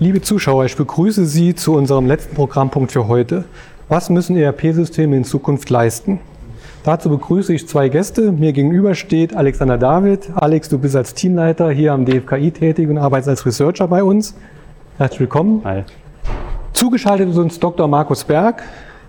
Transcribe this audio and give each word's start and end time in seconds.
Liebe 0.00 0.22
Zuschauer, 0.22 0.64
ich 0.64 0.76
begrüße 0.76 1.26
Sie 1.26 1.56
zu 1.56 1.74
unserem 1.74 2.06
letzten 2.06 2.36
Programmpunkt 2.36 2.92
für 2.92 3.08
heute. 3.08 3.46
Was 3.88 4.10
müssen 4.10 4.36
ERP-Systeme 4.36 5.16
in 5.16 5.24
Zukunft 5.24 5.70
leisten? 5.70 6.20
Dazu 6.84 7.10
begrüße 7.10 7.52
ich 7.52 7.66
zwei 7.66 7.88
Gäste. 7.88 8.30
Mir 8.30 8.52
gegenüber 8.52 8.94
steht 8.94 9.34
Alexander 9.34 9.76
David. 9.76 10.30
Alex, 10.36 10.68
du 10.68 10.78
bist 10.78 10.94
als 10.94 11.14
Teamleiter 11.14 11.72
hier 11.72 11.94
am 11.94 12.04
DFKI 12.04 12.52
tätig 12.52 12.88
und 12.88 12.96
arbeitest 12.96 13.28
als 13.28 13.44
Researcher 13.44 13.88
bei 13.88 14.04
uns. 14.04 14.36
Herzlich 14.98 15.18
willkommen. 15.18 15.62
Hi. 15.64 15.82
Zugeschaltet 16.74 17.30
ist 17.30 17.36
uns 17.36 17.58
Dr. 17.58 17.88
Markus 17.88 18.22
Berg. 18.22 18.62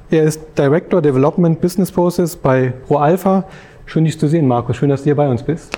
Er 0.10 0.24
ist 0.24 0.42
Director 0.58 1.04
Development 1.04 1.62
Business 1.62 1.92
Process 1.92 2.36
bei 2.36 2.74
ProAlpha. 2.88 3.44
Schön, 3.86 4.06
dich 4.06 4.20
zu 4.20 4.28
sehen, 4.28 4.48
Markus. 4.48 4.77
Schön, 4.77 4.90
dass 4.90 5.02
du 5.02 5.05
hier 5.05 5.16
bei 5.16 5.30
uns 5.30 5.44
bist. 5.44 5.77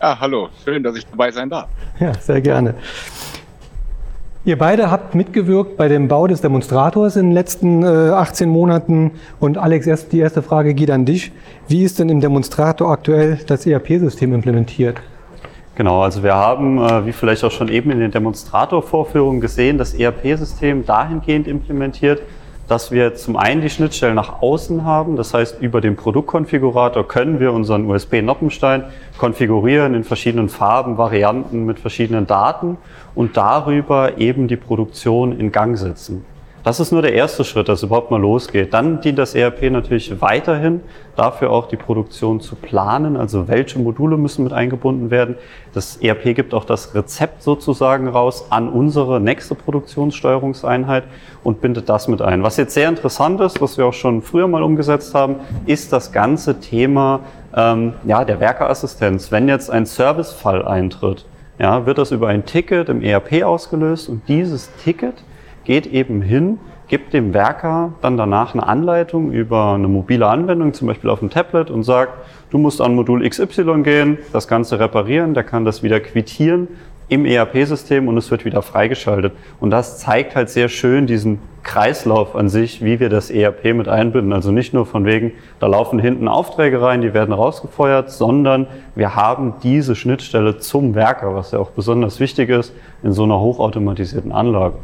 Ja, 0.00 0.16
hallo. 0.20 0.50
Schön, 0.64 0.84
dass 0.84 0.94
ich 0.94 1.04
dabei 1.04 1.32
sein 1.32 1.50
darf. 1.50 1.68
Ja, 1.98 2.14
sehr 2.14 2.40
gerne. 2.40 2.76
Ihr 4.46 4.58
beide 4.58 4.90
habt 4.90 5.14
mitgewirkt 5.14 5.78
bei 5.78 5.88
dem 5.88 6.06
Bau 6.06 6.26
des 6.26 6.42
Demonstrators 6.42 7.16
in 7.16 7.28
den 7.28 7.32
letzten 7.32 7.82
äh, 7.82 7.86
18 7.86 8.46
Monaten. 8.46 9.12
Und 9.40 9.56
Alex, 9.56 9.86
erst 9.86 10.12
die 10.12 10.18
erste 10.18 10.42
Frage 10.42 10.74
geht 10.74 10.90
an 10.90 11.06
dich. 11.06 11.32
Wie 11.66 11.82
ist 11.82 11.98
denn 11.98 12.10
im 12.10 12.20
Demonstrator 12.20 12.90
aktuell 12.90 13.38
das 13.46 13.64
ERP-System 13.64 14.34
implementiert? 14.34 15.00
Genau, 15.76 16.02
also 16.02 16.22
wir 16.22 16.34
haben, 16.34 16.76
äh, 16.76 17.06
wie 17.06 17.12
vielleicht 17.12 17.42
auch 17.42 17.50
schon 17.50 17.68
eben 17.68 17.90
in 17.90 18.00
den 18.00 18.10
Demonstrator-Vorführungen 18.10 19.40
gesehen, 19.40 19.78
das 19.78 19.94
ERP-System 19.94 20.84
dahingehend 20.84 21.48
implementiert, 21.48 22.20
dass 22.68 22.90
wir 22.90 23.14
zum 23.14 23.36
einen 23.36 23.60
die 23.60 23.70
Schnittstellen 23.70 24.14
nach 24.14 24.42
außen 24.42 24.84
haben. 24.84 25.16
Das 25.16 25.34
heißt, 25.34 25.60
über 25.60 25.80
den 25.80 25.96
Produktkonfigurator 25.96 27.06
können 27.06 27.40
wir 27.40 27.52
unseren 27.52 27.88
USB-Noppenstein 27.90 28.84
konfigurieren 29.18 29.94
in 29.94 30.04
verschiedenen 30.04 30.48
Farben, 30.48 30.98
Varianten 30.98 31.64
mit 31.64 31.78
verschiedenen 31.78 32.26
Daten 32.26 32.78
und 33.14 33.36
darüber 33.36 34.18
eben 34.18 34.48
die 34.48 34.56
Produktion 34.56 35.38
in 35.38 35.52
Gang 35.52 35.76
setzen. 35.78 36.24
Das 36.64 36.80
ist 36.80 36.92
nur 36.92 37.02
der 37.02 37.12
erste 37.12 37.44
Schritt, 37.44 37.68
dass 37.68 37.80
es 37.80 37.82
überhaupt 37.82 38.10
mal 38.10 38.18
losgeht. 38.20 38.72
Dann 38.72 39.02
dient 39.02 39.18
das 39.18 39.34
ERP 39.34 39.70
natürlich 39.70 40.22
weiterhin 40.22 40.80
dafür 41.14 41.50
auch 41.50 41.68
die 41.68 41.76
Produktion 41.76 42.40
zu 42.40 42.56
planen, 42.56 43.18
also 43.18 43.48
welche 43.48 43.78
Module 43.78 44.16
müssen 44.16 44.44
mit 44.44 44.54
eingebunden 44.54 45.10
werden. 45.10 45.36
Das 45.74 45.98
ERP 45.98 46.34
gibt 46.34 46.54
auch 46.54 46.64
das 46.64 46.94
Rezept 46.94 47.42
sozusagen 47.42 48.08
raus 48.08 48.46
an 48.48 48.70
unsere 48.70 49.20
nächste 49.20 49.54
Produktionssteuerungseinheit 49.54 51.04
und 51.42 51.60
bindet 51.60 51.90
das 51.90 52.08
mit 52.08 52.22
ein. 52.22 52.42
Was 52.42 52.56
jetzt 52.56 52.72
sehr 52.72 52.88
interessant 52.88 53.42
ist, 53.42 53.60
was 53.60 53.76
wir 53.76 53.84
auch 53.84 53.92
schon 53.92 54.22
früher 54.22 54.48
mal 54.48 54.62
umgesetzt 54.62 55.14
haben, 55.14 55.36
ist 55.66 55.92
das 55.92 56.12
ganze 56.12 56.60
Thema 56.60 57.20
ähm, 57.54 57.92
ja, 58.06 58.24
der 58.24 58.40
Werkeassistenz. 58.40 59.30
Wenn 59.30 59.48
jetzt 59.48 59.70
ein 59.70 59.84
Servicefall 59.84 60.66
eintritt, 60.66 61.26
ja, 61.58 61.84
wird 61.84 61.98
das 61.98 62.10
über 62.10 62.28
ein 62.28 62.46
Ticket 62.46 62.88
im 62.88 63.02
ERP 63.02 63.42
ausgelöst 63.42 64.08
und 64.08 64.22
dieses 64.28 64.74
Ticket 64.82 65.22
geht 65.64 65.86
eben 65.86 66.22
hin, 66.22 66.58
gibt 66.88 67.12
dem 67.12 67.32
Werker 67.34 67.92
dann 68.02 68.16
danach 68.16 68.54
eine 68.54 68.66
Anleitung 68.66 69.32
über 69.32 69.74
eine 69.74 69.88
mobile 69.88 70.26
Anwendung, 70.26 70.74
zum 70.74 70.88
Beispiel 70.88 71.10
auf 71.10 71.20
dem 71.20 71.30
Tablet 71.30 71.70
und 71.70 71.82
sagt, 71.82 72.12
du 72.50 72.58
musst 72.58 72.80
an 72.80 72.94
Modul 72.94 73.28
XY 73.28 73.82
gehen, 73.82 74.18
das 74.32 74.48
Ganze 74.48 74.78
reparieren, 74.78 75.34
der 75.34 75.44
kann 75.44 75.64
das 75.64 75.82
wieder 75.82 76.00
quittieren 76.00 76.68
im 77.08 77.26
ERP-System 77.26 78.08
und 78.08 78.16
es 78.16 78.30
wird 78.30 78.44
wieder 78.44 78.62
freigeschaltet. 78.62 79.32
Und 79.60 79.70
das 79.70 79.98
zeigt 79.98 80.36
halt 80.36 80.48
sehr 80.48 80.68
schön 80.68 81.06
diesen 81.06 81.38
Kreislauf 81.62 82.34
an 82.34 82.48
sich, 82.48 82.82
wie 82.82 83.00
wir 83.00 83.08
das 83.08 83.30
ERP 83.30 83.74
mit 83.74 83.88
einbinden. 83.88 84.32
Also 84.32 84.52
nicht 84.52 84.72
nur 84.72 84.86
von 84.86 85.04
wegen, 85.04 85.32
da 85.60 85.66
laufen 85.66 85.98
hinten 85.98 86.28
Aufträge 86.28 86.80
rein, 86.80 87.02
die 87.02 87.14
werden 87.14 87.32
rausgefeuert, 87.32 88.10
sondern 88.10 88.66
wir 88.94 89.16
haben 89.16 89.54
diese 89.62 89.96
Schnittstelle 89.96 90.58
zum 90.58 90.94
Werker, 90.94 91.34
was 91.34 91.52
ja 91.52 91.58
auch 91.58 91.70
besonders 91.70 92.20
wichtig 92.20 92.48
ist 92.48 92.72
in 93.02 93.12
so 93.12 93.24
einer 93.24 93.38
hochautomatisierten 93.38 94.32
Anlage. 94.32 94.76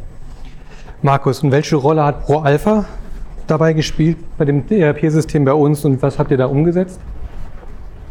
Markus, 1.03 1.43
und 1.43 1.51
welche 1.51 1.77
Rolle 1.77 2.05
hat 2.05 2.27
ProAlpha 2.27 2.85
dabei 3.47 3.73
gespielt 3.73 4.19
bei 4.37 4.45
dem 4.45 4.65
ERP-System 4.69 5.47
bei 5.47 5.55
uns 5.55 5.85
und 5.85 6.03
was 6.03 6.19
habt 6.19 6.31
ihr 6.31 6.37
da 6.37 6.45
umgesetzt? 6.45 7.01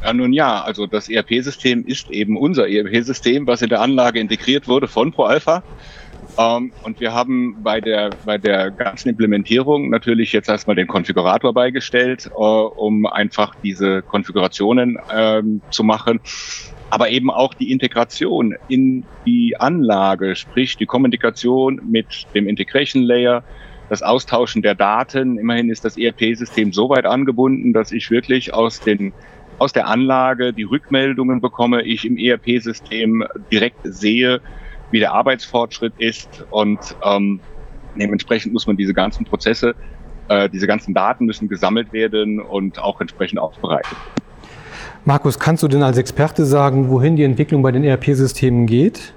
Ja, 0.03 0.11
nun 0.11 0.33
ja, 0.33 0.61
also 0.63 0.87
das 0.87 1.07
ERP-System 1.07 1.85
ist 1.85 2.09
eben 2.09 2.35
unser 2.35 2.67
ERP-System, 2.67 3.45
was 3.45 3.61
in 3.61 3.69
der 3.69 3.81
Anlage 3.81 4.19
integriert 4.19 4.67
wurde 4.67 4.87
von 4.87 5.11
ProAlpha. 5.11 5.61
Ähm, 6.39 6.71
und 6.83 6.99
wir 6.99 7.13
haben 7.13 7.57
bei 7.61 7.79
der, 7.79 8.09
bei 8.25 8.39
der 8.39 8.71
ganzen 8.71 9.09
Implementierung 9.09 9.89
natürlich 9.89 10.33
jetzt 10.33 10.49
erstmal 10.49 10.75
den 10.75 10.87
Konfigurator 10.87 11.53
beigestellt, 11.53 12.27
äh, 12.27 12.39
um 12.39 13.05
einfach 13.05 13.53
diese 13.63 14.01
Konfigurationen 14.01 14.97
ähm, 15.13 15.61
zu 15.69 15.83
machen 15.83 16.21
aber 16.89 17.09
eben 17.09 17.29
auch 17.29 17.53
die 17.53 17.71
Integration 17.71 18.55
in 18.67 19.05
die 19.25 19.55
Anlage, 19.59 20.35
sprich 20.35 20.77
die 20.77 20.85
Kommunikation 20.85 21.81
mit 21.85 22.25
dem 22.33 22.47
Integration 22.47 23.03
Layer, 23.03 23.43
das 23.89 24.01
Austauschen 24.03 24.61
der 24.61 24.75
Daten. 24.75 25.37
Immerhin 25.37 25.69
ist 25.69 25.85
das 25.85 25.97
ERP-System 25.97 26.73
so 26.73 26.89
weit 26.89 27.05
angebunden, 27.05 27.73
dass 27.73 27.91
ich 27.91 28.09
wirklich 28.11 28.53
aus 28.53 28.79
den 28.79 29.13
aus 29.57 29.73
der 29.73 29.87
Anlage 29.87 30.53
die 30.53 30.63
Rückmeldungen 30.63 31.41
bekomme, 31.41 31.83
ich 31.83 32.05
im 32.05 32.17
ERP-System 32.17 33.25
direkt 33.51 33.79
sehe, 33.83 34.39
wie 34.89 34.99
der 34.99 35.11
Arbeitsfortschritt 35.11 35.93
ist 35.97 36.45
und 36.49 36.95
ähm, 37.03 37.41
dementsprechend 37.95 38.53
muss 38.53 38.67
man 38.67 38.77
diese 38.77 38.93
ganzen 38.93 39.25
Prozesse, 39.25 39.75
äh, 40.29 40.49
diese 40.49 40.65
ganzen 40.65 40.93
Daten 40.93 41.25
müssen 41.25 41.49
gesammelt 41.49 41.91
werden 41.91 42.39
und 42.39 42.79
auch 42.79 43.01
entsprechend 43.01 43.39
aufbereitet. 43.39 43.97
Markus, 45.05 45.39
kannst 45.39 45.63
du 45.63 45.67
denn 45.67 45.83
als 45.83 45.97
Experte 45.97 46.45
sagen, 46.45 46.89
wohin 46.89 47.15
die 47.15 47.23
Entwicklung 47.23 47.61
bei 47.61 47.71
den 47.71 47.83
ERP-Systemen 47.83 48.65
geht? 48.65 49.13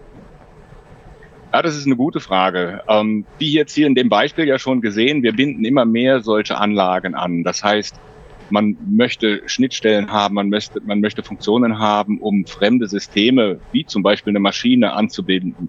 Ja, 1.53 1.61
das 1.61 1.77
ist 1.77 1.87
eine 1.87 1.97
gute 1.97 2.21
Frage. 2.21 2.83
Ähm, 2.89 3.27
wie 3.39 3.53
jetzt 3.53 3.75
hier 3.75 3.87
in 3.87 3.95
dem 3.95 4.09
Beispiel 4.09 4.47
ja 4.47 4.59
schon 4.59 4.81
gesehen, 4.81 5.23
wir 5.23 5.35
binden 5.35 5.65
immer 5.65 5.85
mehr 5.85 6.23
solche 6.23 6.57
Anlagen 6.57 7.15
an. 7.15 7.45
Das 7.45 7.63
heißt, 7.63 8.01
man 8.49 8.77
möchte 8.89 9.43
Schnittstellen 9.47 10.11
haben, 10.11 10.35
man 10.35 10.49
möchte, 10.49 10.81
man 10.81 11.01
möchte 11.01 11.23
Funktionen 11.23 11.79
haben, 11.79 12.19
um 12.19 12.47
fremde 12.47 12.87
Systeme, 12.87 13.59
wie 13.73 13.85
zum 13.85 14.03
Beispiel 14.03 14.31
eine 14.33 14.41
Maschine, 14.41 14.93
anzubinden. 14.93 15.69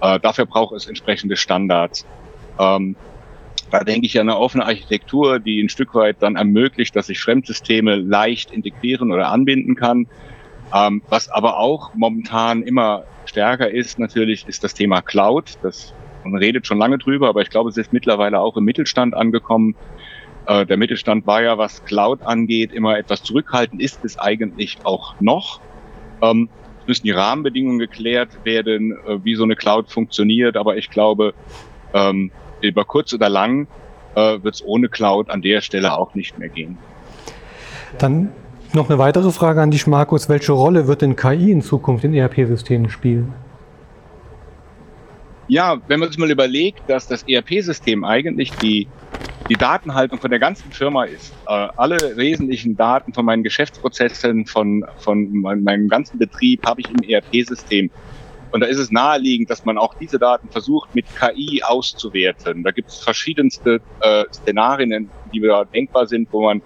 Äh, 0.00 0.18
dafür 0.18 0.46
braucht 0.46 0.74
es 0.74 0.86
entsprechende 0.86 1.36
Standards. 1.36 2.04
Ähm, 2.58 2.96
da 3.72 3.84
denke 3.84 4.06
ich 4.06 4.20
an 4.20 4.28
eine 4.28 4.38
offene 4.38 4.66
Architektur, 4.66 5.38
die 5.40 5.62
ein 5.62 5.70
Stück 5.70 5.94
weit 5.94 6.18
dann 6.20 6.36
ermöglicht, 6.36 6.94
dass 6.94 7.08
ich 7.08 7.20
Fremdsysteme 7.20 7.96
leicht 7.96 8.50
integrieren 8.50 9.10
oder 9.10 9.30
anbinden 9.30 9.74
kann. 9.74 10.06
Ähm, 10.74 11.02
was 11.08 11.30
aber 11.30 11.58
auch 11.58 11.94
momentan 11.94 12.62
immer 12.62 13.04
stärker 13.24 13.70
ist, 13.70 13.98
natürlich, 13.98 14.46
ist 14.46 14.62
das 14.62 14.74
Thema 14.74 15.00
Cloud. 15.00 15.58
Das, 15.62 15.94
man 16.22 16.36
redet 16.36 16.66
schon 16.66 16.76
lange 16.76 16.98
drüber, 16.98 17.30
aber 17.30 17.40
ich 17.40 17.48
glaube, 17.48 17.70
es 17.70 17.78
ist 17.78 17.94
mittlerweile 17.94 18.40
auch 18.40 18.58
im 18.58 18.64
Mittelstand 18.64 19.14
angekommen. 19.14 19.74
Äh, 20.46 20.66
der 20.66 20.76
Mittelstand 20.76 21.26
war 21.26 21.42
ja, 21.42 21.56
was 21.56 21.82
Cloud 21.86 22.20
angeht, 22.22 22.72
immer 22.72 22.98
etwas 22.98 23.22
zurückhaltend, 23.22 23.80
ist 23.80 24.04
es 24.04 24.18
eigentlich 24.18 24.76
auch 24.84 25.14
noch. 25.18 25.60
Ähm, 26.20 26.50
müssen 26.86 27.04
die 27.04 27.12
Rahmenbedingungen 27.12 27.78
geklärt 27.78 28.44
werden, 28.44 28.92
äh, 28.92 29.24
wie 29.24 29.34
so 29.34 29.44
eine 29.44 29.56
Cloud 29.56 29.90
funktioniert, 29.90 30.58
aber 30.58 30.76
ich 30.76 30.90
glaube, 30.90 31.32
ähm, 31.94 32.30
über 32.62 32.84
kurz 32.84 33.12
oder 33.12 33.28
lang 33.28 33.66
äh, 34.14 34.42
wird 34.42 34.54
es 34.54 34.64
ohne 34.64 34.88
Cloud 34.88 35.30
an 35.30 35.42
der 35.42 35.60
Stelle 35.60 35.96
auch 35.96 36.14
nicht 36.14 36.38
mehr 36.38 36.48
gehen. 36.48 36.78
Dann 37.98 38.32
noch 38.72 38.88
eine 38.88 38.98
weitere 38.98 39.30
Frage 39.30 39.60
an 39.60 39.70
dich, 39.70 39.86
Markus. 39.86 40.28
Welche 40.28 40.52
Rolle 40.52 40.86
wird 40.86 41.02
denn 41.02 41.16
KI 41.16 41.50
in 41.50 41.62
Zukunft 41.62 42.04
in 42.04 42.14
ERP-Systemen 42.14 42.88
spielen? 42.88 43.34
Ja, 45.48 45.76
wenn 45.88 46.00
man 46.00 46.08
sich 46.08 46.18
mal 46.18 46.30
überlegt, 46.30 46.80
dass 46.86 47.06
das 47.06 47.24
ERP-System 47.24 48.04
eigentlich 48.04 48.52
die, 48.52 48.88
die 49.50 49.56
Datenhaltung 49.56 50.18
von 50.18 50.30
der 50.30 50.38
ganzen 50.38 50.72
Firma 50.72 51.04
ist, 51.04 51.34
äh, 51.46 51.68
alle 51.76 52.16
wesentlichen 52.16 52.76
Daten 52.76 53.12
von 53.12 53.26
meinen 53.26 53.42
Geschäftsprozessen, 53.42 54.46
von, 54.46 54.84
von 54.96 55.30
meinem 55.42 55.88
ganzen 55.88 56.18
Betrieb 56.18 56.64
habe 56.64 56.80
ich 56.80 56.88
im 56.88 57.06
ERP-System. 57.06 57.90
Und 58.52 58.60
da 58.60 58.66
ist 58.66 58.78
es 58.78 58.90
naheliegend, 58.90 59.50
dass 59.50 59.64
man 59.64 59.78
auch 59.78 59.94
diese 59.94 60.18
Daten 60.18 60.48
versucht, 60.50 60.94
mit 60.94 61.06
KI 61.16 61.62
auszuwerten. 61.62 62.62
Da 62.62 62.70
gibt 62.70 62.90
es 62.90 62.98
verschiedenste 62.98 63.80
äh, 64.00 64.24
Szenarien, 64.30 65.10
die 65.32 65.40
da 65.40 65.64
denkbar 65.64 66.06
sind, 66.06 66.28
wo 66.32 66.42
man 66.42 66.62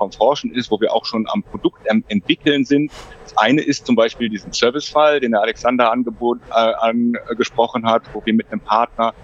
am 0.00 0.12
Forschen 0.12 0.52
ist, 0.52 0.70
wo 0.70 0.80
wir 0.80 0.92
auch 0.92 1.04
schon 1.04 1.26
am 1.28 1.42
Produkt 1.42 1.86
entwickeln 1.86 2.64
sind. 2.64 2.92
Das 3.24 3.36
eine 3.36 3.62
ist 3.62 3.86
zum 3.86 3.96
Beispiel 3.96 4.28
diesen 4.28 4.52
Servicefall, 4.52 5.20
den 5.20 5.32
der 5.32 5.42
Alexander 5.42 5.90
angebot, 5.90 6.38
äh, 6.50 6.54
angesprochen 6.54 7.86
hat, 7.86 8.02
wo 8.12 8.24
wir 8.24 8.34
mit 8.34 8.50
einem 8.50 8.60
Partner 8.60 9.14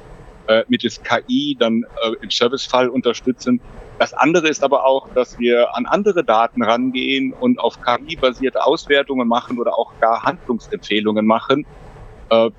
äh, 0.47 0.65
mittels 0.69 1.01
KI 1.03 1.57
dann 1.59 1.85
äh, 2.03 2.13
im 2.21 2.31
Servicefall 2.31 2.89
unterstützen. 2.89 3.61
Das 3.99 4.13
andere 4.13 4.49
ist 4.49 4.65
aber 4.65 4.85
auch, 4.85 5.09
dass 5.15 5.39
wir 5.39 5.77
an 5.77 5.87
andere 5.87 6.25
Daten 6.25 6.63
rangehen 6.63 7.33
und 7.33 7.59
auf 7.61 7.81
KI-basierte 7.81 8.65
Auswertungen 8.65 9.29
machen 9.29 9.59
oder 9.59 9.79
auch 9.79 9.93
gar 10.01 10.23
Handlungsempfehlungen 10.25 11.25
machen, 11.25 11.65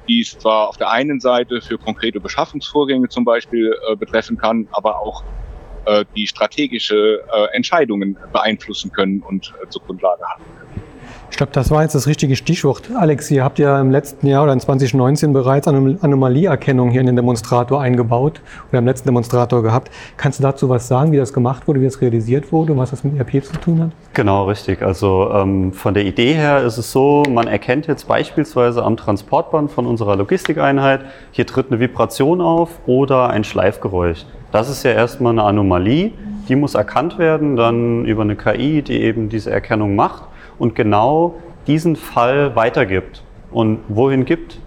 die 0.08 0.22
es 0.22 0.38
zwar 0.38 0.70
auf 0.70 0.78
der 0.78 0.92
einen 0.92 1.20
Seite 1.20 1.60
für 1.60 1.78
konkrete 1.78 2.20
Beschaffungsvorgänge 2.20 3.10
zum 3.10 3.26
Beispiel 3.26 3.76
äh, 3.90 3.96
betreffen 3.96 4.38
kann, 4.38 4.68
aber 4.72 5.00
auch 5.00 5.24
äh, 5.86 6.06
die 6.16 6.26
strategische 6.26 7.24
äh, 7.32 7.56
Entscheidungen 7.56 8.18
beeinflussen 8.34 8.92
können 8.92 9.22
und 9.22 9.54
äh, 9.62 9.70
zur 9.70 9.84
Grundlage 9.84 10.24
haben 10.24 10.44
können. 10.58 10.75
Ich 11.36 11.38
glaube, 11.38 11.52
das 11.52 11.70
war 11.70 11.82
jetzt 11.82 11.94
das 11.94 12.08
richtige 12.08 12.38
Stichwort. 12.38 12.84
Alex, 12.98 13.30
ihr 13.30 13.44
habt 13.44 13.60
ja 13.60 13.82
im 13.82 13.92
letzten 13.92 14.26
Jahr 14.26 14.46
oder 14.46 14.54
in 14.54 14.62
2019 14.62 15.34
bereits 15.34 15.68
eine 15.68 15.98
Anomalieerkennung 16.00 16.92
hier 16.92 17.02
in 17.02 17.08
den 17.08 17.18
Demonstrator 17.18 17.82
eingebaut 17.82 18.40
oder 18.70 18.80
im 18.80 18.86
letzten 18.86 19.10
Demonstrator 19.10 19.62
gehabt. 19.62 19.92
Kannst 20.16 20.40
du 20.40 20.44
dazu 20.44 20.70
was 20.70 20.88
sagen, 20.88 21.12
wie 21.12 21.18
das 21.18 21.34
gemacht 21.34 21.68
wurde, 21.68 21.82
wie 21.82 21.84
das 21.84 22.00
realisiert 22.00 22.54
wurde 22.54 22.72
und 22.72 22.78
was 22.78 22.92
das 22.92 23.04
mit 23.04 23.18
ERP 23.18 23.44
zu 23.44 23.52
tun 23.60 23.82
hat? 23.82 23.90
Genau, 24.14 24.46
richtig. 24.46 24.82
Also 24.82 25.30
ähm, 25.34 25.74
von 25.74 25.94
der 25.94 26.06
Idee 26.06 26.36
her 26.36 26.64
ist 26.64 26.78
es 26.78 26.94
so, 26.94 27.24
man 27.30 27.48
erkennt 27.48 27.88
jetzt 27.88 28.08
beispielsweise 28.08 28.82
am 28.82 28.96
Transportband 28.96 29.72
von 29.72 29.88
unserer 29.88 30.16
Logistikeinheit, 30.16 31.02
hier 31.32 31.46
tritt 31.46 31.70
eine 31.70 31.82
Vibration 31.82 32.40
auf 32.40 32.70
oder 32.86 33.30
ein 33.30 33.44
Schleifgeräusch. 33.44 34.26
Das 34.54 34.70
ist 34.70 34.84
ja 34.84 34.92
erstmal 34.92 35.34
eine 35.34 35.44
Anomalie, 35.44 36.14
die 36.48 36.56
muss 36.56 36.76
erkannt 36.76 37.18
werden, 37.18 37.58
dann 37.58 38.06
über 38.06 38.22
eine 38.22 38.38
KI, 38.38 38.82
die 38.82 39.02
eben 39.02 39.28
diese 39.28 39.52
Erkennung 39.52 39.98
macht 39.98 40.30
und 40.58 40.76
genau 40.76 41.36
diesen 41.68 41.96
Fall 41.96 42.56
weitergibt. 42.56 43.24
Und 43.52 43.80
wohin 43.88 44.26
gibt 44.26 44.60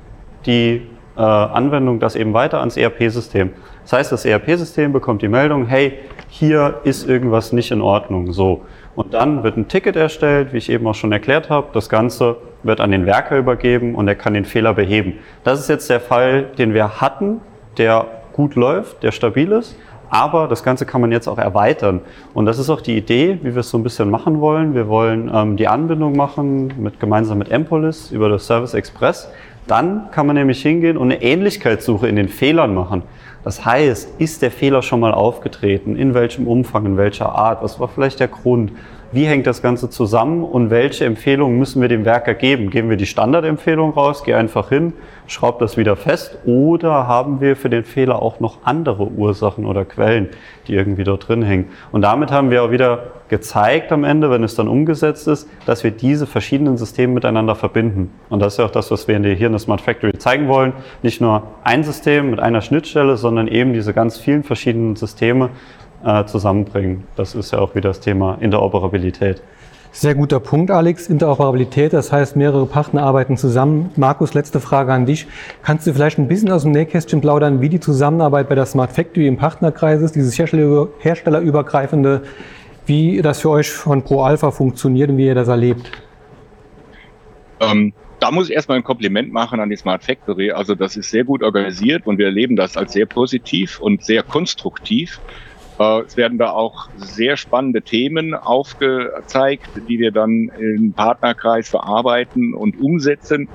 die 0.46 0.82
äh, 1.17 1.20
Anwendung 1.20 2.00
das 2.00 2.17
eben 2.17 2.32
weiter 2.32 2.61
ans 2.61 2.76
ERP-System? 2.76 3.50
Das 3.82 3.93
heißt, 3.93 4.12
das 4.12 4.25
ERP-System 4.25 4.93
bekommt 4.93 5.23
die 5.23 5.29
Meldung, 5.29 5.67
hey, 5.67 5.94
hier 6.29 6.81
ist 6.85 7.08
irgendwas 7.08 7.52
nicht 7.52 7.70
in 7.70 7.81
Ordnung. 7.81 8.32
So. 8.32 8.62
Und 8.94 9.14
dann 9.14 9.43
wird 9.44 9.56
ein 9.56 9.69
Ticket 9.69 9.96
erstellt, 9.96 10.52
wie 10.52 10.58
ich 10.58 10.70
eben 10.70 10.87
auch 10.87 10.94
schon 10.94 11.12
erklärt 11.12 11.50
habe. 11.50 11.69
Das 11.73 11.88
Ganze 11.88 12.37
wird 12.62 12.81
an 12.81 12.90
den 12.90 13.06
Werker 13.06 13.38
übergeben 13.38 13.94
und 13.94 14.08
er 14.08 14.14
kann 14.14 14.35
den 14.35 14.44
Fehler 14.44 14.75
beheben. 14.75 15.14
Das 15.44 15.61
ist 15.61 15.69
jetzt 15.69 15.88
der 15.88 16.00
Fall, 16.00 16.44
den 16.58 16.75
wir 16.75 17.00
hatten, 17.00 17.40
der 17.79 18.06
gut 18.32 18.55
läuft, 18.55 19.02
der 19.02 19.12
stabil 19.12 19.52
ist. 19.52 19.76
Aber 20.10 20.49
das 20.49 20.62
Ganze 20.62 20.87
kann 20.87 21.00
man 21.00 21.12
jetzt 21.12 21.28
auch 21.28 21.38
erweitern. 21.38 22.00
Und 22.34 22.46
das 22.46 22.58
ist 22.58 22.70
auch 22.70 22.81
die 22.81 22.96
Idee, 22.96 23.38
wie 23.43 23.55
wir 23.55 23.60
es 23.60 23.70
so 23.70 23.78
ein 23.78 23.82
bisschen 23.82 24.10
machen 24.10 24.40
wollen. 24.40 24.75
Wir 24.75 24.88
wollen 24.88 25.31
ähm, 25.32 25.56
die 25.56 25.69
Anbindung 25.69 26.16
machen 26.16 26.72
mit, 26.78 27.00
gemeinsam 27.00 27.38
mit 27.38 27.50
Empolis 27.50 28.10
über 28.10 28.28
das 28.28 28.46
Service 28.46 28.75
Express. 28.75 29.31
Dann 29.66 30.10
kann 30.10 30.26
man 30.26 30.37
nämlich 30.37 30.62
hingehen 30.62 30.96
und 30.96 31.12
eine 31.12 31.22
Ähnlichkeitssuche 31.22 32.08
in 32.08 32.16
den 32.16 32.28
Fehlern 32.28 32.75
machen. 32.75 33.02
Das 33.44 33.64
heißt, 33.64 34.19
ist 34.19 34.43
der 34.43 34.50
Fehler 34.50 34.82
schon 34.82 35.00
mal 35.00 35.12
aufgetreten? 35.12 35.94
In 35.94 36.14
welchem 36.14 36.46
Umfang? 36.46 36.87
In 36.87 36.96
welcher 36.96 37.34
Art? 37.34 37.62
Was 37.62 37.78
war 37.78 37.88
vielleicht 37.88 38.20
der 38.20 38.28
Grund? 38.28 38.72
Wie 39.10 39.25
hängt 39.25 39.46
das 39.46 39.62
Ganze 39.62 39.88
zusammen 39.88 40.44
und 40.44 40.70
welche 40.70 41.06
Empfehlungen 41.06 41.58
müssen 41.58 41.81
wir 41.81 41.88
dem 41.88 42.05
Werker 42.05 42.34
geben? 42.34 42.69
Geben 42.69 42.90
wir 42.90 42.99
die 42.99 43.06
Standardempfehlung 43.06 43.93
raus, 43.93 44.22
geh 44.25 44.34
einfach 44.34 44.69
hin, 44.69 44.93
schraub 45.26 45.58
das 45.60 45.78
wieder 45.78 45.96
fest 45.96 46.38
oder 46.44 47.06
haben 47.06 47.40
wir 47.40 47.56
für 47.56 47.70
den 47.70 47.84
Fehler 47.84 48.20
auch 48.20 48.40
noch 48.40 48.58
andere 48.64 49.08
Ursachen 49.08 49.64
oder 49.64 49.87
Quellen, 49.87 50.28
die 50.66 50.75
irgendwie 50.75 51.05
dort 51.05 51.26
drin 51.28 51.43
hängen? 51.43 51.69
Und 51.90 52.02
damit 52.02 52.31
haben 52.31 52.50
wir 52.50 52.62
auch 52.62 52.70
wieder 52.70 53.12
gezeigt 53.28 53.93
am 53.93 54.05
Ende, 54.05 54.31
wenn 54.31 54.43
es 54.43 54.55
dann 54.55 54.69
umgesetzt 54.69 55.26
ist, 55.28 55.49
dass 55.64 55.84
wir 55.84 55.90
diese 55.90 56.26
verschiedenen 56.26 56.76
Systeme 56.76 57.14
miteinander 57.14 57.54
verbinden. 57.54 58.11
Und 58.28 58.40
das 58.40 58.54
ist 58.54 58.58
ja 58.58 58.66
auch 58.66 58.70
das, 58.70 58.90
was 58.90 59.08
wir 59.08 59.19
hier 59.19 59.46
in 59.46 59.52
der 59.52 59.58
Smart 59.58 59.81
Factory 59.81 60.12
zeigen 60.19 60.49
wollen. 60.49 60.72
Nicht 61.02 61.20
nur 61.20 61.43
ein 61.64 61.84
System 61.84 62.31
mit 62.31 62.40
einer 62.40 62.61
Schnittstelle, 62.61 63.16
sondern 63.16 63.49
eben 63.49 63.72
diese 63.72 63.94
ganz 63.94 64.19
vielen 64.19 64.43
verschiedenen 64.43 64.96
Systeme, 64.96 65.50
äh, 66.04 66.24
zusammenbringen. 66.24 67.04
Das 67.16 67.34
ist 67.34 67.52
ja 67.52 67.58
auch 67.58 67.74
wieder 67.74 67.90
das 67.90 68.00
Thema 68.00 68.38
Interoperabilität. 68.40 69.42
Sehr 69.90 70.14
guter 70.14 70.38
Punkt, 70.38 70.70
Alex. 70.70 71.08
Interoperabilität, 71.08 71.92
das 71.92 72.12
heißt, 72.12 72.36
mehrere 72.36 72.66
Partner 72.66 73.02
arbeiten 73.02 73.36
zusammen. 73.36 73.90
Markus, 73.96 74.34
letzte 74.34 74.60
Frage 74.60 74.92
an 74.92 75.06
dich. 75.06 75.26
Kannst 75.62 75.86
du 75.86 75.92
vielleicht 75.92 76.18
ein 76.18 76.28
bisschen 76.28 76.52
aus 76.52 76.62
dem 76.62 76.72
Nähkästchen 76.72 77.20
plaudern, 77.20 77.60
wie 77.60 77.68
die 77.68 77.80
Zusammenarbeit 77.80 78.48
bei 78.48 78.54
der 78.54 78.66
Smart 78.66 78.92
Factory 78.92 79.26
im 79.26 79.38
Partnerkreis 79.38 80.02
ist, 80.02 80.14
dieses 80.14 80.38
herstellerübergreifende, 80.38 82.22
wie 82.86 83.20
das 83.22 83.40
für 83.40 83.50
euch 83.50 83.70
von 83.70 84.02
Pro 84.02 84.22
Alpha 84.22 84.50
funktioniert 84.50 85.10
und 85.10 85.16
wie 85.16 85.26
ihr 85.26 85.34
das 85.34 85.48
erlebt? 85.48 85.90
Ähm, 87.60 87.92
da 88.20 88.30
muss 88.30 88.50
ich 88.50 88.54
erstmal 88.54 88.78
ein 88.78 88.84
Kompliment 88.84 89.32
machen 89.32 89.58
an 89.58 89.70
die 89.70 89.76
Smart 89.76 90.04
Factory. 90.04 90.50
Also 90.52 90.74
das 90.74 90.96
ist 90.96 91.10
sehr 91.10 91.24
gut 91.24 91.42
organisiert 91.42 92.06
und 92.06 92.18
wir 92.18 92.26
erleben 92.26 92.56
das 92.56 92.76
als 92.76 92.92
sehr 92.92 93.06
positiv 93.06 93.80
und 93.80 94.04
sehr 94.04 94.22
konstruktiv. 94.22 95.20
Äh, 95.78 96.00
es 96.00 96.16
werden 96.16 96.38
da 96.38 96.50
auch 96.50 96.88
sehr 96.96 97.36
spannende 97.36 97.82
Themen 97.82 98.34
aufgezeigt, 98.34 99.70
die 99.88 99.98
wir 99.98 100.12
dann 100.12 100.50
im 100.58 100.92
Partnerkreis 100.92 101.69
verarbeiten 101.69 102.54
und 102.54 102.80
umsetzen. 102.80 103.48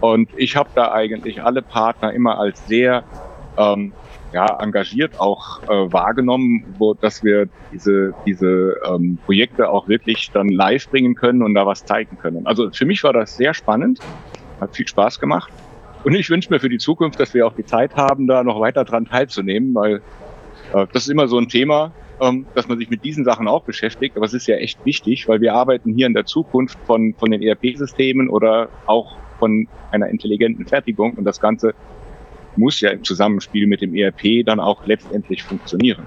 Und 0.00 0.30
ich 0.36 0.56
habe 0.56 0.70
da 0.74 0.92
eigentlich 0.92 1.42
alle 1.42 1.62
Partner 1.62 2.12
immer 2.12 2.38
als 2.38 2.66
sehr 2.66 3.04
ähm, 3.56 3.92
ja, 4.32 4.46
engagiert 4.60 5.20
auch 5.20 5.62
äh, 5.64 5.92
wahrgenommen, 5.92 6.64
wo, 6.78 6.94
dass 6.94 7.22
wir 7.22 7.48
diese, 7.70 8.14
diese 8.24 8.76
ähm, 8.84 9.18
Projekte 9.24 9.68
auch 9.68 9.88
wirklich 9.88 10.30
dann 10.32 10.48
live 10.48 10.88
bringen 10.88 11.14
können 11.14 11.42
und 11.42 11.54
da 11.54 11.66
was 11.66 11.84
zeigen 11.84 12.18
können. 12.18 12.46
Also 12.46 12.70
für 12.70 12.86
mich 12.86 13.04
war 13.04 13.12
das 13.12 13.36
sehr 13.36 13.54
spannend, 13.54 14.00
hat 14.60 14.74
viel 14.74 14.88
Spaß 14.88 15.20
gemacht. 15.20 15.52
Und 16.02 16.14
ich 16.14 16.30
wünsche 16.30 16.50
mir 16.50 16.58
für 16.58 16.70
die 16.70 16.78
Zukunft, 16.78 17.20
dass 17.20 17.34
wir 17.34 17.46
auch 17.46 17.54
die 17.54 17.64
Zeit 17.64 17.94
haben, 17.94 18.26
da 18.26 18.42
noch 18.42 18.58
weiter 18.58 18.84
dran 18.84 19.04
teilzunehmen, 19.04 19.74
weil 19.74 20.00
das 20.72 21.04
ist 21.04 21.08
immer 21.08 21.28
so 21.28 21.38
ein 21.38 21.48
Thema, 21.48 21.92
ähm, 22.20 22.46
dass 22.54 22.68
man 22.68 22.78
sich 22.78 22.88
mit 22.88 23.04
diesen 23.04 23.24
Sachen 23.24 23.48
auch 23.48 23.64
beschäftigt. 23.64 24.16
Aber 24.16 24.24
es 24.24 24.34
ist 24.34 24.46
ja 24.46 24.56
echt 24.56 24.84
wichtig, 24.84 25.28
weil 25.28 25.40
wir 25.40 25.54
arbeiten 25.54 25.92
hier 25.92 26.06
in 26.06 26.14
der 26.14 26.24
Zukunft 26.24 26.78
von, 26.86 27.14
von 27.14 27.30
den 27.30 27.42
ERP-Systemen 27.42 28.28
oder 28.28 28.68
auch 28.86 29.16
von 29.38 29.68
einer 29.90 30.08
intelligenten 30.08 30.66
Fertigung. 30.66 31.14
Und 31.14 31.24
das 31.24 31.40
Ganze 31.40 31.74
muss 32.56 32.80
ja 32.80 32.90
im 32.90 33.02
Zusammenspiel 33.02 33.66
mit 33.66 33.80
dem 33.80 33.94
ERP 33.94 34.44
dann 34.44 34.60
auch 34.60 34.86
letztendlich 34.86 35.42
funktionieren. 35.42 36.06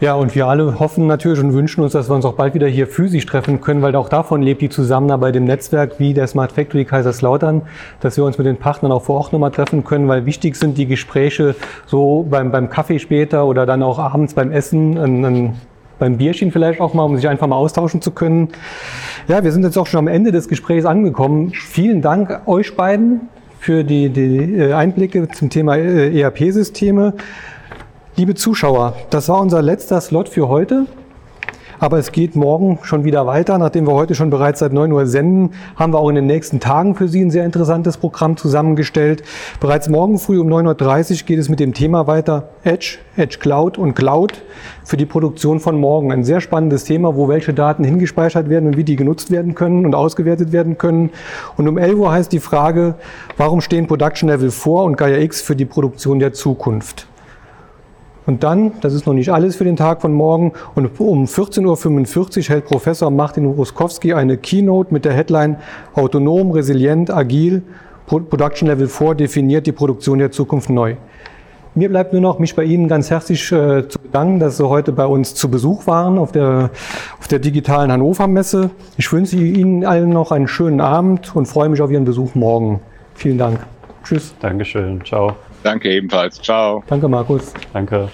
Ja, 0.00 0.14
und 0.14 0.34
wir 0.34 0.46
alle 0.46 0.80
hoffen 0.80 1.06
natürlich 1.06 1.40
und 1.40 1.52
wünschen 1.52 1.82
uns, 1.82 1.92
dass 1.92 2.08
wir 2.08 2.14
uns 2.14 2.24
auch 2.24 2.32
bald 2.32 2.54
wieder 2.54 2.66
hier 2.66 2.86
physisch 2.86 3.26
treffen 3.26 3.60
können, 3.60 3.82
weil 3.82 3.94
auch 3.96 4.08
davon 4.08 4.40
lebt 4.40 4.62
die 4.62 4.70
Zusammenarbeit 4.70 5.36
im 5.36 5.44
Netzwerk 5.44 5.98
wie 5.98 6.14
der 6.14 6.26
Smart 6.26 6.52
Factory 6.52 6.86
Kaiserslautern, 6.86 7.60
dass 8.00 8.16
wir 8.16 8.24
uns 8.24 8.38
mit 8.38 8.46
den 8.46 8.56
Partnern 8.56 8.92
auch 8.92 9.02
vor 9.02 9.18
Ort 9.18 9.34
nochmal 9.34 9.50
treffen 9.50 9.84
können, 9.84 10.08
weil 10.08 10.24
wichtig 10.24 10.56
sind 10.56 10.78
die 10.78 10.86
Gespräche 10.86 11.54
so 11.84 12.26
beim, 12.30 12.50
beim 12.50 12.70
Kaffee 12.70 12.98
später 12.98 13.44
oder 13.44 13.66
dann 13.66 13.82
auch 13.82 13.98
abends 13.98 14.32
beim 14.32 14.50
Essen, 14.52 14.96
an, 14.96 15.22
an, 15.22 15.54
beim 15.98 16.16
Bierchen 16.16 16.50
vielleicht 16.50 16.80
auch 16.80 16.94
mal, 16.94 17.04
um 17.04 17.16
sich 17.16 17.28
einfach 17.28 17.46
mal 17.46 17.56
austauschen 17.56 18.00
zu 18.00 18.12
können. 18.12 18.48
Ja, 19.28 19.44
wir 19.44 19.52
sind 19.52 19.64
jetzt 19.64 19.76
auch 19.76 19.86
schon 19.86 19.98
am 19.98 20.08
Ende 20.08 20.32
des 20.32 20.48
Gesprächs 20.48 20.86
angekommen. 20.86 21.52
Vielen 21.52 22.00
Dank 22.00 22.40
euch 22.46 22.74
beiden 22.74 23.28
für 23.58 23.84
die, 23.84 24.08
die 24.08 24.38
äh, 24.38 24.72
Einblicke 24.72 25.28
zum 25.28 25.50
Thema 25.50 25.76
äh, 25.76 26.18
ERP-Systeme. 26.18 27.12
Liebe 28.16 28.34
Zuschauer, 28.34 28.94
das 29.10 29.28
war 29.28 29.40
unser 29.40 29.62
letzter 29.62 30.00
Slot 30.00 30.28
für 30.28 30.48
heute. 30.48 30.86
Aber 31.78 31.96
es 31.96 32.12
geht 32.12 32.36
morgen 32.36 32.78
schon 32.82 33.04
wieder 33.04 33.26
weiter. 33.26 33.56
Nachdem 33.56 33.86
wir 33.86 33.94
heute 33.94 34.14
schon 34.14 34.28
bereits 34.28 34.58
seit 34.58 34.74
9 34.74 34.92
Uhr 34.92 35.06
senden, 35.06 35.54
haben 35.76 35.94
wir 35.94 35.98
auch 35.98 36.10
in 36.10 36.16
den 36.16 36.26
nächsten 36.26 36.60
Tagen 36.60 36.94
für 36.94 37.08
Sie 37.08 37.22
ein 37.22 37.30
sehr 37.30 37.46
interessantes 37.46 37.96
Programm 37.96 38.36
zusammengestellt. 38.36 39.22
Bereits 39.60 39.88
morgen 39.88 40.18
früh 40.18 40.38
um 40.38 40.48
9.30 40.48 41.22
Uhr 41.22 41.26
geht 41.26 41.38
es 41.38 41.48
mit 41.48 41.58
dem 41.58 41.72
Thema 41.72 42.06
weiter 42.06 42.50
Edge, 42.64 42.98
Edge 43.16 43.38
Cloud 43.38 43.78
und 43.78 43.94
Cloud 43.94 44.42
für 44.84 44.98
die 44.98 45.06
Produktion 45.06 45.58
von 45.58 45.80
morgen. 45.80 46.12
Ein 46.12 46.24
sehr 46.24 46.42
spannendes 46.42 46.84
Thema, 46.84 47.16
wo 47.16 47.28
welche 47.28 47.54
Daten 47.54 47.84
hingespeichert 47.84 48.50
werden 48.50 48.66
und 48.66 48.76
wie 48.76 48.84
die 48.84 48.96
genutzt 48.96 49.30
werden 49.30 49.54
können 49.54 49.86
und 49.86 49.94
ausgewertet 49.94 50.52
werden 50.52 50.76
können. 50.76 51.10
Und 51.56 51.66
um 51.66 51.78
11 51.78 51.94
Uhr 51.94 52.12
heißt 52.12 52.32
die 52.32 52.40
Frage, 52.40 52.96
warum 53.38 53.62
stehen 53.62 53.86
Production 53.86 54.28
Level 54.28 54.50
4 54.50 54.72
und 54.72 54.96
Gaia 54.98 55.16
X 55.18 55.40
für 55.40 55.56
die 55.56 55.64
Produktion 55.64 56.18
der 56.18 56.34
Zukunft? 56.34 57.06
Und 58.30 58.44
dann, 58.44 58.74
das 58.80 58.94
ist 58.94 59.06
noch 59.06 59.12
nicht 59.12 59.32
alles 59.32 59.56
für 59.56 59.64
den 59.64 59.74
Tag 59.74 60.00
von 60.00 60.12
morgen, 60.12 60.52
und 60.76 61.00
um 61.00 61.24
14.45 61.24 62.38
Uhr 62.38 62.44
hält 62.44 62.66
Professor 62.66 63.10
Martin 63.10 63.44
Ruskowski 63.44 64.14
eine 64.14 64.36
Keynote 64.36 64.94
mit 64.94 65.04
der 65.04 65.14
Headline 65.14 65.56
Autonom, 65.94 66.52
resilient, 66.52 67.10
agil, 67.10 67.62
Production 68.06 68.68
Level 68.68 68.86
4 68.86 69.16
definiert 69.16 69.66
die 69.66 69.72
Produktion 69.72 70.20
der 70.20 70.30
Zukunft 70.30 70.70
neu. 70.70 70.94
Mir 71.74 71.88
bleibt 71.88 72.12
nur 72.12 72.22
noch, 72.22 72.38
mich 72.38 72.54
bei 72.54 72.62
Ihnen 72.62 72.86
ganz 72.86 73.10
herzlich 73.10 73.50
äh, 73.50 73.88
zu 73.88 73.98
bedanken, 73.98 74.38
dass 74.38 74.58
Sie 74.58 74.68
heute 74.68 74.92
bei 74.92 75.06
uns 75.06 75.34
zu 75.34 75.50
Besuch 75.50 75.88
waren 75.88 76.16
auf 76.16 76.30
der, 76.30 76.70
auf 77.18 77.26
der 77.26 77.40
digitalen 77.40 77.90
Hannover 77.90 78.28
Messe. 78.28 78.70
Ich 78.96 79.12
wünsche 79.12 79.38
Ihnen 79.38 79.84
allen 79.84 80.10
noch 80.10 80.30
einen 80.30 80.46
schönen 80.46 80.80
Abend 80.80 81.34
und 81.34 81.46
freue 81.46 81.68
mich 81.68 81.82
auf 81.82 81.90
Ihren 81.90 82.04
Besuch 82.04 82.36
morgen. 82.36 82.78
Vielen 83.16 83.38
Dank. 83.38 83.58
Tschüss. 84.04 84.36
Dankeschön. 84.38 85.04
Ciao. 85.04 85.34
Danke 85.62 85.90
ebenfalls. 85.90 86.40
Ciao. 86.40 86.82
Danke, 86.86 87.08
Markus. 87.08 87.52
Danke. 87.72 88.08